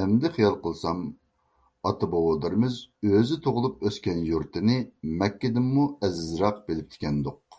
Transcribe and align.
ئەمدى 0.00 0.28
خىيال 0.34 0.52
قىلسام، 0.66 1.00
ئاتا-بوۋىلىرىمىز 1.90 2.76
ئۆزى 3.08 3.38
تۇغۇلۇپ 3.46 3.82
ئۆسكەن 3.90 4.20
يۇرتىنى 4.28 4.76
مەككىدىنمۇ 5.24 5.88
ئەزىزراق 6.06 6.62
بىلىپتىكەندۇق. 6.70 7.58